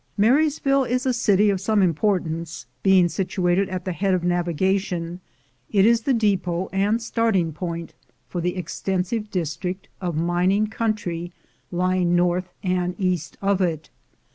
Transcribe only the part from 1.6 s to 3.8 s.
some importance: being situated